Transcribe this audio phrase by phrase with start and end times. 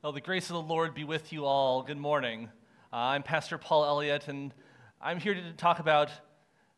[0.00, 1.82] Well, the grace of the Lord be with you all.
[1.82, 2.50] Good morning.
[2.92, 4.54] Uh, I'm Pastor Paul Elliott, and
[5.00, 6.08] I'm here to talk about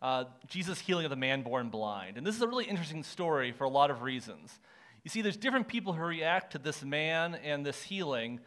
[0.01, 2.17] uh, Jesus' healing of the man born blind.
[2.17, 4.59] And this is a really interesting story for a lot of reasons.
[5.05, 8.41] You see, there's different people who react to this man and this healing.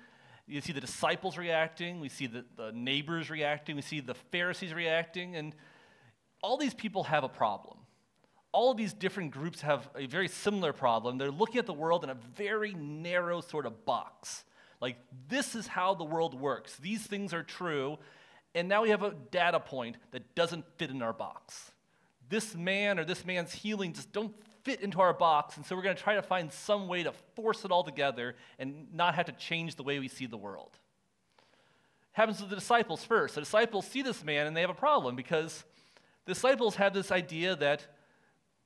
[0.47, 4.74] You see the disciples reacting, we see the, the neighbors reacting, we see the Pharisees
[4.74, 5.54] reacting, and
[6.42, 7.78] all these people have a problem
[8.52, 11.18] all of these different groups have a very similar problem.
[11.18, 14.46] They're looking at the world in a very narrow sort of box.
[14.84, 14.97] Like,
[15.29, 16.76] this is how the world works.
[16.76, 17.99] These things are true.
[18.53, 21.71] And now we have a data point that doesn't fit in our box.
[22.27, 25.55] This man or this man's healing just don't fit into our box.
[25.55, 28.35] And so we're going to try to find some way to force it all together
[28.59, 30.72] and not have to change the way we see the world.
[30.73, 33.36] It happens to the disciples first.
[33.36, 35.63] The disciples see this man and they have a problem because
[36.25, 37.88] the disciples have this idea that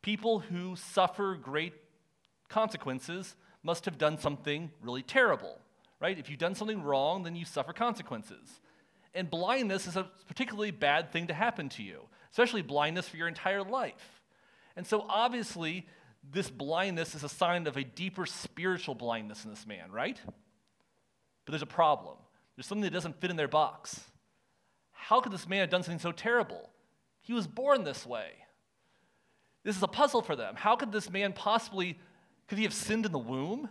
[0.02, 1.76] people who suffer great
[2.50, 5.60] consequences must have done something really terrible
[6.00, 6.18] right?
[6.18, 8.62] If you've done something wrong, then you suffer consequences.
[9.14, 13.28] And blindness is a particularly bad thing to happen to you, especially blindness for your
[13.28, 14.22] entire life.
[14.76, 15.88] And so obviously,
[16.32, 20.20] this blindness is a sign of a deeper spiritual blindness in this man, right?
[20.26, 22.18] But there's a problem.
[22.56, 24.00] There's something that doesn't fit in their box.
[24.92, 26.70] How could this man have done something so terrible?
[27.22, 28.32] He was born this way.
[29.64, 30.56] This is a puzzle for them.
[30.56, 31.98] How could this man possibly,
[32.48, 33.70] could he have sinned in the womb?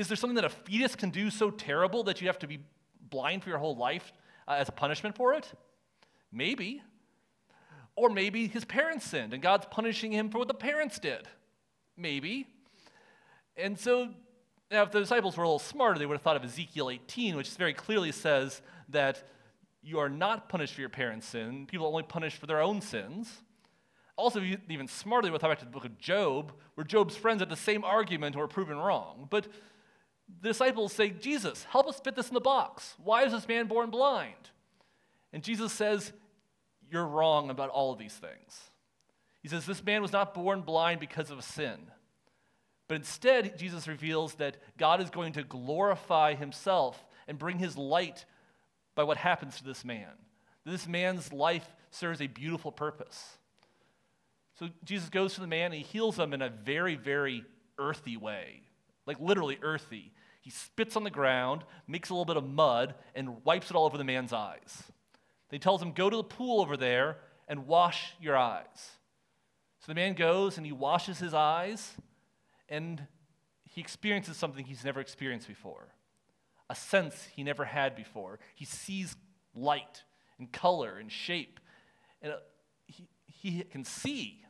[0.00, 2.60] Is there something that a fetus can do so terrible that you have to be
[3.10, 4.14] blind for your whole life
[4.48, 5.52] uh, as a punishment for it?
[6.32, 6.82] Maybe.
[7.96, 11.28] Or maybe his parents sinned and God's punishing him for what the parents did.
[11.98, 12.46] Maybe.
[13.58, 14.08] And so,
[14.70, 17.36] now if the disciples were a little smarter, they would have thought of Ezekiel 18,
[17.36, 19.28] which very clearly says that
[19.82, 21.66] you are not punished for your parents' sin.
[21.66, 23.42] People are only punished for their own sins.
[24.16, 24.40] Also,
[24.70, 27.40] even smarter, they would have thought back to the book of Job, where Job's friends
[27.40, 29.26] had the same argument and were proven wrong.
[29.28, 29.46] But
[30.42, 32.94] the disciples say, Jesus, help us fit this in the box.
[33.02, 34.34] Why is this man born blind?
[35.32, 36.12] And Jesus says,
[36.90, 38.70] You're wrong about all of these things.
[39.42, 41.78] He says, This man was not born blind because of sin.
[42.88, 48.24] But instead, Jesus reveals that God is going to glorify himself and bring his light
[48.96, 50.08] by what happens to this man.
[50.64, 53.38] This man's life serves a beautiful purpose.
[54.58, 57.44] So Jesus goes to the man and he heals him in a very, very
[57.78, 58.62] earthy way,
[59.06, 60.12] like literally earthy.
[60.40, 63.84] He spits on the ground, makes a little bit of mud, and wipes it all
[63.84, 64.82] over the man's eyes.
[65.48, 68.92] Then he tells him, Go to the pool over there and wash your eyes.
[69.80, 71.94] So the man goes and he washes his eyes,
[72.68, 73.06] and
[73.68, 75.94] he experiences something he's never experienced before
[76.70, 78.38] a sense he never had before.
[78.54, 79.16] He sees
[79.54, 80.04] light
[80.38, 81.58] and color and shape,
[82.22, 82.36] and uh,
[82.86, 84.40] he, he can see.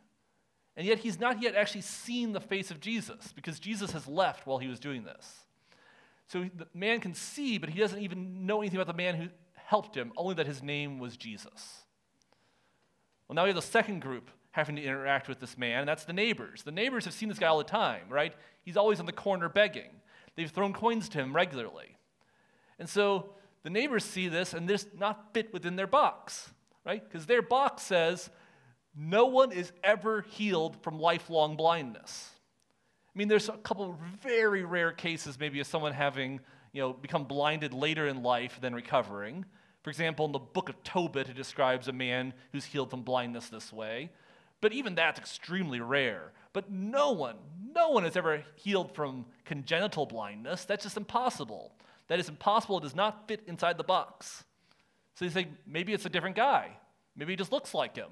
[0.77, 4.45] And yet, he's not yet actually seen the face of Jesus because Jesus has left
[4.45, 5.39] while he was doing this.
[6.31, 9.27] So the man can see, but he doesn't even know anything about the man who
[9.53, 11.83] helped him, only that his name was Jesus.
[13.27, 16.05] Well, now we have the second group having to interact with this man, and that's
[16.05, 16.63] the neighbors.
[16.63, 18.33] The neighbors have seen this guy all the time, right?
[18.63, 19.89] He's always on the corner begging.
[20.37, 21.97] They've thrown coins to him regularly.
[22.79, 26.49] And so the neighbors see this and this not fit within their box,
[26.85, 27.03] right?
[27.03, 28.29] Because their box says
[28.95, 32.29] no one is ever healed from lifelong blindness.
[33.13, 36.39] I mean, there's a couple very rare cases, maybe of someone having,
[36.71, 39.45] you know, become blinded later in life than recovering.
[39.83, 43.49] For example, in the book of Tobit, it describes a man who's healed from blindness
[43.49, 44.11] this way.
[44.61, 46.31] But even that's extremely rare.
[46.53, 47.35] But no one,
[47.73, 50.65] no one has ever healed from congenital blindness.
[50.65, 51.73] That's just impossible.
[52.07, 52.77] That is impossible.
[52.77, 54.43] It does not fit inside the box.
[55.15, 56.77] So you think maybe it's a different guy.
[57.15, 58.09] Maybe he just looks like him.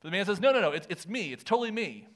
[0.00, 1.32] But the man says, no, no, no, it's, it's me.
[1.32, 2.06] It's totally me.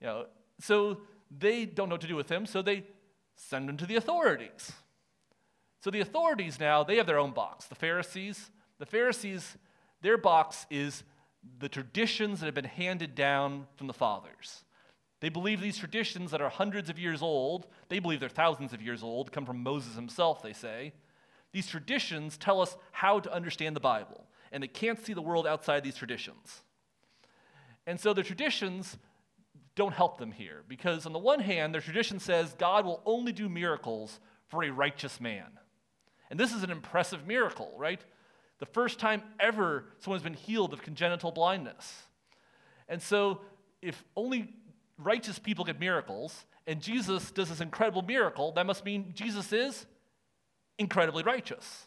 [0.00, 0.26] You know,
[0.60, 1.00] so
[1.36, 2.84] they don't know what to do with him, so they
[3.36, 4.72] send him to the authorities.
[5.80, 7.66] So the authorities now, they have their own box.
[7.66, 9.56] The Pharisees, the Pharisees,
[10.00, 11.02] their box is
[11.58, 14.64] the traditions that have been handed down from the fathers.
[15.20, 18.82] They believe these traditions that are hundreds of years old, they believe they're thousands of
[18.82, 20.92] years old, come from Moses himself, they say.
[21.52, 25.46] These traditions tell us how to understand the Bible, and they can't see the world
[25.46, 26.62] outside these traditions.
[27.86, 28.98] And so the traditions
[29.74, 33.32] don't help them here because, on the one hand, their tradition says God will only
[33.32, 35.46] do miracles for a righteous man.
[36.30, 38.00] And this is an impressive miracle, right?
[38.58, 42.02] The first time ever someone's been healed of congenital blindness.
[42.88, 43.40] And so,
[43.80, 44.54] if only
[44.98, 49.86] righteous people get miracles, and Jesus does this incredible miracle, that must mean Jesus is
[50.78, 51.86] incredibly righteous.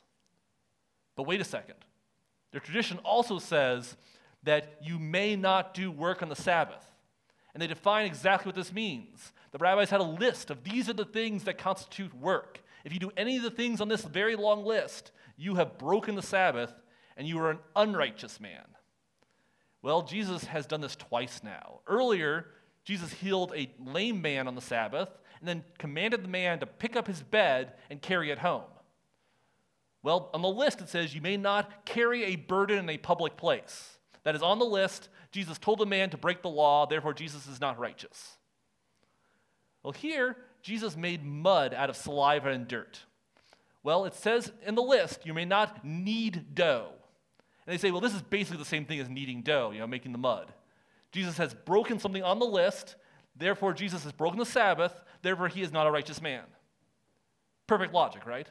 [1.16, 1.76] But wait a second.
[2.52, 3.96] Their tradition also says
[4.44, 6.86] that you may not do work on the Sabbath
[7.56, 9.31] and they define exactly what this means.
[9.52, 12.62] The rabbis had a list of these are the things that constitute work.
[12.84, 16.16] if you do any of the things on this very long list, you have broken
[16.16, 16.74] the Sabbath
[17.16, 18.66] and you are an unrighteous man.
[19.81, 21.80] Well, Jesus has done this twice now.
[21.88, 22.48] Earlier,
[22.84, 25.10] Jesus healed a lame man on the Sabbath
[25.40, 28.63] and then commanded the man to pick up his bed and carry it home.
[30.04, 33.38] Well, on the list it says, You may not carry a burden in a public
[33.38, 33.95] place.
[34.25, 35.07] That is on the list.
[35.31, 38.38] Jesus told a man to break the law, therefore, Jesus is not righteous.
[39.83, 43.00] Well, here, Jesus made mud out of saliva and dirt.
[43.83, 46.89] Well, it says in the list, you may not knead dough.
[47.68, 49.88] And they say, well, this is basically the same thing as kneading dough, you know,
[49.88, 50.51] making the mud.
[51.12, 52.95] Jesus has broken something on the list,
[53.36, 56.44] therefore, Jesus has broken the Sabbath, therefore, he is not a righteous man.
[57.68, 58.48] Perfect logic, right?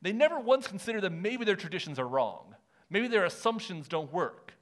[0.00, 2.54] They never once consider that maybe their traditions are wrong.
[2.90, 4.54] Maybe their assumptions don't work.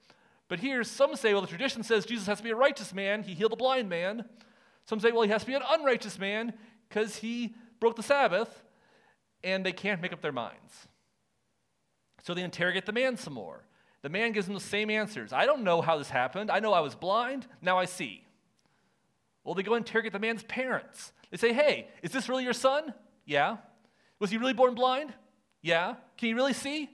[0.49, 3.23] But here, some say, well, the tradition says Jesus has to be a righteous man.
[3.23, 4.25] He healed a blind man.
[4.84, 6.52] Some say, well, he has to be an unrighteous man
[6.88, 8.62] because he broke the Sabbath,
[9.43, 10.88] and they can't make up their minds.
[12.23, 13.64] So they interrogate the man some more.
[14.02, 15.32] The man gives them the same answers.
[15.32, 16.50] I don't know how this happened.
[16.50, 17.46] I know I was blind.
[17.61, 18.25] Now I see.
[19.44, 21.12] Well, they go interrogate the man's parents.
[21.31, 22.94] They say, hey, is this really your son?
[23.25, 23.56] Yeah.
[24.20, 25.12] Was he really born blind?
[25.62, 25.94] Yeah.
[26.17, 26.88] Can he really see?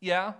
[0.00, 0.34] Yeah.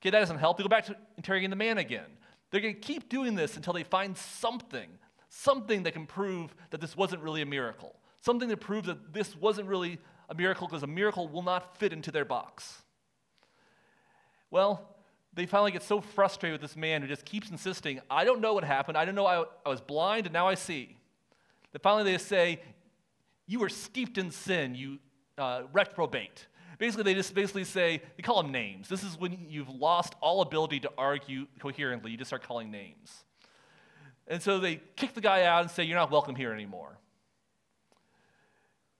[0.00, 0.56] Okay, that doesn't help.
[0.56, 2.06] They go back to interrogating the man again.
[2.50, 4.88] They're going to keep doing this until they find something
[5.28, 9.36] something that can prove that this wasn't really a miracle, something that proves that this
[9.36, 9.98] wasn't really
[10.28, 12.82] a miracle because a miracle will not fit into their box.
[14.50, 14.96] Well,
[15.34, 18.54] they finally get so frustrated with this man who just keeps insisting, I don't know
[18.54, 18.96] what happened.
[18.96, 20.96] I don't know I, I was blind and now I see.
[21.72, 22.60] That finally they say,
[23.46, 24.98] You were steeped in sin, you
[25.36, 26.46] uh, reprobate.
[26.78, 28.88] Basically, they just basically say, they call them names.
[28.88, 32.12] This is when you've lost all ability to argue coherently.
[32.12, 33.24] You just start calling names.
[34.28, 36.98] And so they kick the guy out and say, You're not welcome here anymore.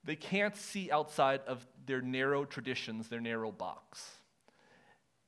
[0.04, 4.06] They can't see outside of their narrow traditions, their narrow box.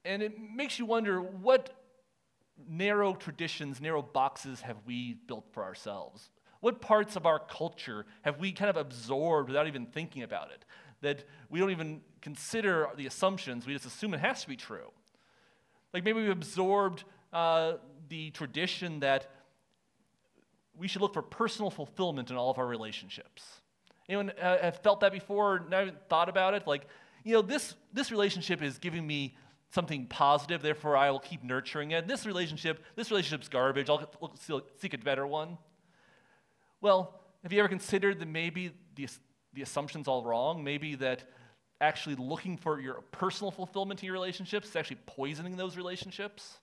[0.04, 1.74] And it makes you wonder what
[2.68, 6.30] narrow traditions, narrow boxes have we built for ourselves?
[6.60, 10.64] What parts of our culture have we kind of absorbed without even thinking about it?
[11.02, 14.90] That we don't even consider the assumptions, we just assume it has to be true.
[15.94, 17.74] Like maybe we've absorbed uh,
[18.08, 19.30] the tradition that
[20.76, 23.60] we should look for personal fulfillment in all of our relationships.
[24.08, 25.64] Anyone uh, have felt that before?
[25.68, 26.66] Never thought about it?
[26.66, 26.86] Like,
[27.24, 29.36] you know, this, this relationship is giving me
[29.72, 32.08] something positive, therefore I will keep nurturing it.
[32.08, 33.88] This relationship, this relationship's garbage.
[33.88, 34.08] I'll
[34.78, 35.58] seek a better one.
[36.80, 39.08] Well, have you ever considered that maybe the,
[39.52, 40.62] the assumption's all wrong?
[40.62, 41.24] Maybe that
[41.80, 46.58] actually looking for your personal fulfillment in your relationships is actually poisoning those relationships?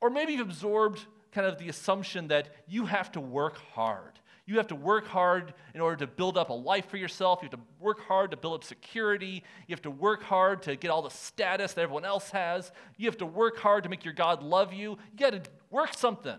[0.00, 1.00] Or maybe you've absorbed
[1.30, 4.18] kind of the assumption that you have to work hard.
[4.44, 7.38] You have to work hard in order to build up a life for yourself.
[7.40, 9.44] You have to work hard to build up security.
[9.68, 12.72] You have to work hard to get all the status that everyone else has.
[12.96, 14.98] You have to work hard to make your God love you.
[15.12, 16.36] You got to work something.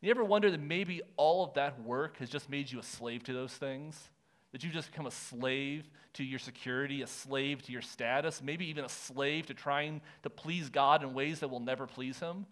[0.00, 3.24] You ever wonder that maybe all of that work has just made you a slave
[3.24, 4.10] to those things?
[4.52, 8.66] That you've just become a slave to your security, a slave to your status, maybe
[8.66, 12.46] even a slave to trying to please God in ways that will never please Him?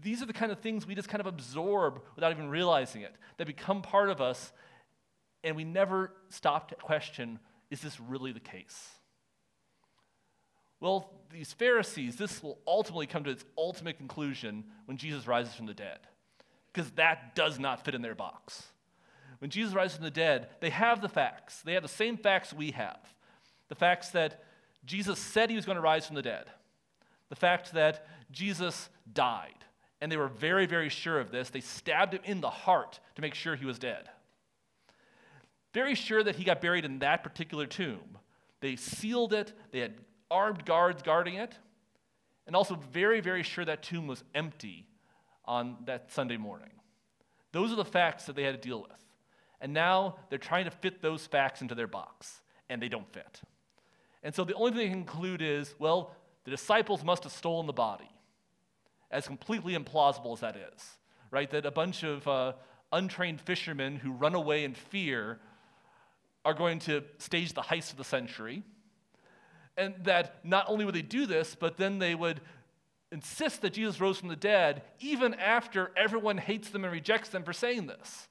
[0.00, 3.14] These are the kind of things we just kind of absorb without even realizing it,
[3.36, 4.52] that become part of us,
[5.44, 7.38] and we never stop to question
[7.70, 8.90] is this really the case?
[10.78, 15.66] Well, these Pharisees, this will ultimately come to its ultimate conclusion when Jesus rises from
[15.66, 16.00] the dead,
[16.72, 18.64] because that does not fit in their box.
[19.38, 21.62] When Jesus rises from the dead, they have the facts.
[21.62, 23.00] They have the same facts we have.
[23.68, 24.42] The facts that
[24.84, 26.46] Jesus said he was going to rise from the dead,
[27.28, 29.64] the fact that Jesus died,
[30.00, 31.50] and they were very, very sure of this.
[31.50, 34.08] They stabbed him in the heart to make sure he was dead.
[35.74, 38.18] Very sure that he got buried in that particular tomb.
[38.60, 39.94] They sealed it, they had
[40.30, 41.56] armed guards guarding it,
[42.46, 44.86] and also very, very sure that tomb was empty
[45.44, 46.70] on that Sunday morning.
[47.52, 48.90] Those are the facts that they had to deal with.
[49.60, 53.40] And now they're trying to fit those facts into their box, and they don't fit.
[54.22, 57.66] And so the only thing they can conclude is well, the disciples must have stolen
[57.66, 58.10] the body
[59.10, 60.96] as completely implausible as that is,
[61.30, 61.50] right?
[61.50, 62.54] That a bunch of uh,
[62.92, 65.38] untrained fishermen who run away in fear
[66.44, 68.62] are going to stage the heist of the century.
[69.76, 72.40] And that not only would they do this, but then they would
[73.12, 77.44] insist that Jesus rose from the dead, even after everyone hates them and rejects them
[77.44, 78.26] for saying this.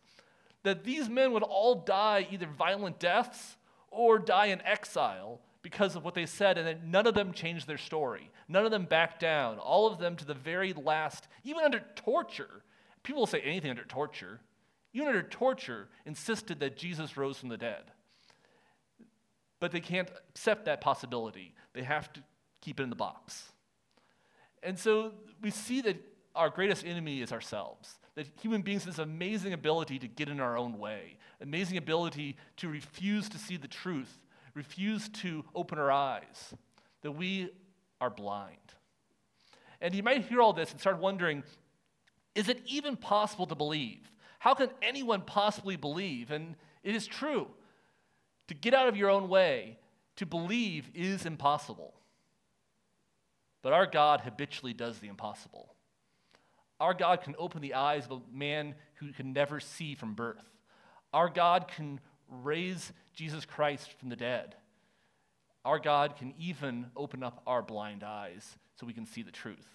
[0.64, 3.56] That these men would all die either violent deaths
[3.90, 7.68] or die in exile because of what they said, and that none of them changed
[7.68, 8.32] their story.
[8.48, 9.60] None of them backed down.
[9.60, 12.64] All of them to the very last, even under torture.
[13.04, 14.40] People will say anything under torture.
[14.94, 17.84] even under torture, insisted that Jesus rose from the dead.
[19.60, 21.54] But they can't accept that possibility.
[21.74, 22.22] They have to
[22.62, 23.51] keep it in the box.
[24.64, 25.98] And so we see that
[26.36, 27.98] our greatest enemy is ourselves.
[28.16, 32.36] That human beings have this amazing ability to get in our own way, amazing ability
[32.58, 34.20] to refuse to see the truth,
[34.54, 36.54] refuse to open our eyes,
[37.02, 37.50] that we
[38.00, 38.58] are blind.
[39.80, 41.44] And you might hear all this and start wondering
[42.34, 44.10] is it even possible to believe?
[44.40, 46.32] How can anyone possibly believe?
[46.32, 47.48] And it is true.
[48.48, 49.78] To get out of your own way,
[50.16, 51.94] to believe is impossible.
[53.62, 55.76] But our God habitually does the impossible.
[56.80, 60.44] Our God can open the eyes of a man who can never see from birth.
[61.14, 64.56] Our God can raise Jesus Christ from the dead.
[65.64, 69.68] Our God can even open up our blind eyes so we can see the truth.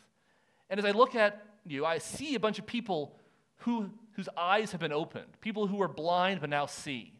[0.69, 3.17] And as I look at you, I see a bunch of people
[3.59, 7.13] who, whose eyes have been opened, people who were blind but now see.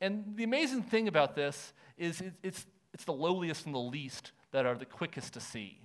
[0.00, 4.64] And the amazing thing about this is it's, it's the lowliest and the least that
[4.64, 5.81] are the quickest to see.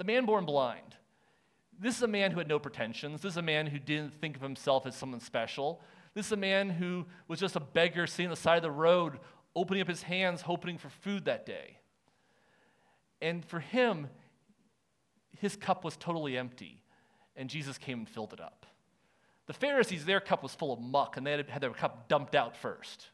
[0.00, 0.96] The man born blind.
[1.78, 3.20] This is a man who had no pretensions.
[3.20, 5.82] This is a man who didn't think of himself as someone special.
[6.14, 8.70] This is a man who was just a beggar sitting on the side of the
[8.70, 9.18] road,
[9.54, 11.76] opening up his hands, hoping for food that day.
[13.20, 14.08] And for him,
[15.38, 16.80] his cup was totally empty,
[17.36, 18.64] and Jesus came and filled it up.
[19.48, 22.34] The Pharisees, their cup was full of muck, and they had, had their cup dumped
[22.34, 23.08] out first.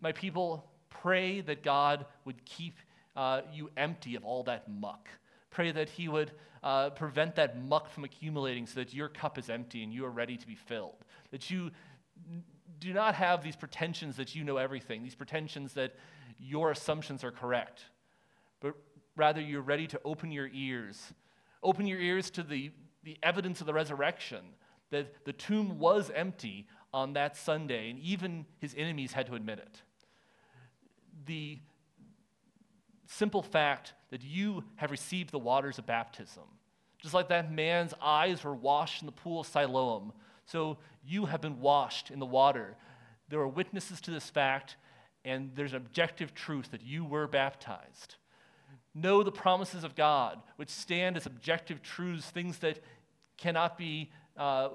[0.00, 2.74] My people, pray that God would keep
[3.16, 5.08] uh, you empty of all that muck.
[5.50, 6.32] Pray that He would
[6.62, 10.10] uh, prevent that muck from accumulating so that your cup is empty and you are
[10.10, 10.96] ready to be filled.
[11.30, 11.70] That you
[12.80, 15.94] do not have these pretensions that you know everything, these pretensions that
[16.38, 17.84] your assumptions are correct,
[18.60, 18.74] but
[19.16, 21.12] rather you're ready to open your ears.
[21.62, 22.70] Open your ears to the,
[23.04, 24.44] the evidence of the resurrection,
[24.90, 29.58] that the tomb was empty on that Sunday, and even his enemies had to admit
[29.58, 29.82] it.
[31.26, 31.58] The
[33.06, 36.44] simple fact that you have received the waters of baptism.
[36.98, 40.12] Just like that man's eyes were washed in the pool of Siloam,
[40.46, 42.76] so you have been washed in the water.
[43.28, 44.76] There are witnesses to this fact,
[45.24, 48.16] and there's an objective truth that you were baptized.
[48.94, 52.78] Know the promises of God, which stand as objective truths, things that
[53.36, 54.70] cannot be uh,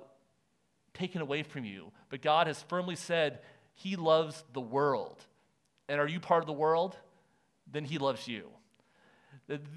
[0.94, 1.92] taken away from you.
[2.10, 3.40] But God has firmly said
[3.74, 5.26] He loves the world.
[5.90, 6.96] And are you part of the world?
[7.70, 8.50] Then he loves you.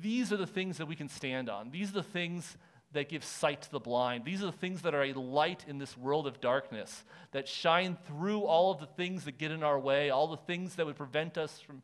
[0.03, 1.71] These are the things that we can stand on.
[1.71, 2.57] These are the things
[2.93, 4.25] that give sight to the blind.
[4.25, 7.97] These are the things that are a light in this world of darkness, that shine
[8.07, 10.97] through all of the things that get in our way, all the things that would
[10.97, 11.83] prevent us from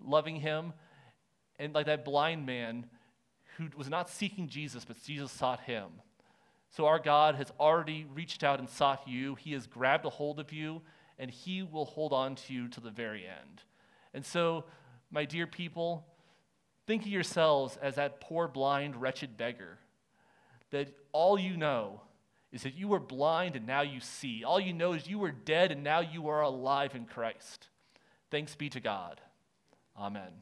[0.00, 0.72] loving him.
[1.58, 2.86] And like that blind man
[3.56, 5.88] who was not seeking Jesus, but Jesus sought him.
[6.70, 9.34] So our God has already reached out and sought you.
[9.34, 10.80] He has grabbed a hold of you,
[11.18, 13.62] and he will hold on to you to the very end.
[14.14, 14.64] And so
[15.12, 16.06] my dear people,
[16.86, 19.78] think of yourselves as that poor, blind, wretched beggar.
[20.70, 22.00] That all you know
[22.50, 24.42] is that you were blind and now you see.
[24.42, 27.68] All you know is you were dead and now you are alive in Christ.
[28.30, 29.20] Thanks be to God.
[29.96, 30.32] Amen.